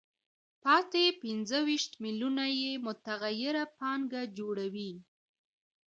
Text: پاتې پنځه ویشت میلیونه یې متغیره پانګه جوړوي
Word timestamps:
پاتې 0.63 1.03
پنځه 1.21 1.57
ویشت 1.67 1.91
میلیونه 2.03 2.45
یې 2.59 2.71
متغیره 2.85 3.63
پانګه 3.77 4.21
جوړوي 4.37 4.91